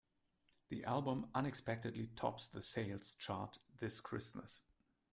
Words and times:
The 0.69 0.83
album 0.83 1.29
unexpectedly 1.35 2.07
tops 2.15 2.47
the 2.47 2.63
sales 2.63 3.13
chart 3.19 3.59
this 3.77 4.01
Christmas. 4.01 4.63